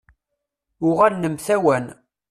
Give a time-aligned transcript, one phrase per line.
[0.87, 1.85] Uɣalen mtawan.